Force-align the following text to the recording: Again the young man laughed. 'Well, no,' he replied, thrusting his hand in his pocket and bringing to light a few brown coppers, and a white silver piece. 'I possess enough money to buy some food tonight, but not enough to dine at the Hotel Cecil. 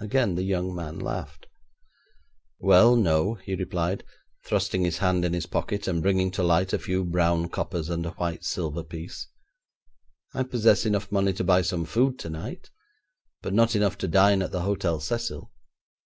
Again 0.00 0.34
the 0.34 0.42
young 0.42 0.74
man 0.74 0.98
laughed. 0.98 1.46
'Well, 2.58 2.96
no,' 2.96 3.34
he 3.34 3.54
replied, 3.54 4.02
thrusting 4.44 4.82
his 4.82 4.98
hand 4.98 5.24
in 5.24 5.34
his 5.34 5.46
pocket 5.46 5.86
and 5.86 6.02
bringing 6.02 6.32
to 6.32 6.42
light 6.42 6.72
a 6.72 6.80
few 6.80 7.04
brown 7.04 7.48
coppers, 7.48 7.88
and 7.88 8.04
a 8.04 8.10
white 8.10 8.42
silver 8.42 8.82
piece. 8.82 9.28
'I 10.34 10.42
possess 10.50 10.84
enough 10.84 11.12
money 11.12 11.32
to 11.34 11.44
buy 11.44 11.62
some 11.62 11.84
food 11.84 12.18
tonight, 12.18 12.70
but 13.40 13.54
not 13.54 13.76
enough 13.76 13.96
to 13.98 14.08
dine 14.08 14.42
at 14.42 14.50
the 14.50 14.62
Hotel 14.62 14.98
Cecil. 14.98 15.52